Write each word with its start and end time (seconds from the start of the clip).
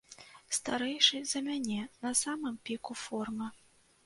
Старэйшы 0.57 1.19
за 1.31 1.41
мяне, 1.49 1.77
на 2.07 2.13
самым 2.23 2.57
піку 2.71 2.99
формы. 3.05 3.53